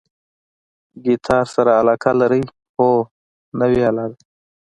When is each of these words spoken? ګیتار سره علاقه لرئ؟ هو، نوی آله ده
ګیتار 1.05 1.45
سره 1.55 1.71
علاقه 1.79 2.11
لرئ؟ 2.19 2.43
هو، 2.75 2.89
نوی 3.59 3.79
آله 3.89 4.05
ده 4.11 4.17